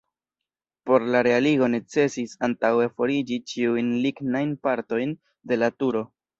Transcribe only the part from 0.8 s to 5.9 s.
Por la realigo necesis antaŭe forigi ĉiujn lignajn partojn de la